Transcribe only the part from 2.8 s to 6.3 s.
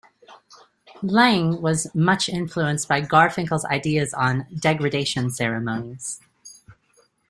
by Garfinkel's ideas on 'degradation ceremonies'.